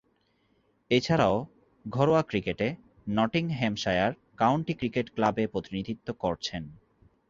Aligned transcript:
এছাড়াও, 0.91 1.35
ঘরোয়া 1.85 2.21
ক্রিকেটে 2.21 2.67
নটিংহ্যামশায়ার 3.07 4.11
কাউন্টি 4.37 4.73
ক্রিকেট 4.73 5.07
ক্লাবে 5.15 5.43
প্রতিনিধিত্ব 5.47 6.07
করছেন। 6.13 6.63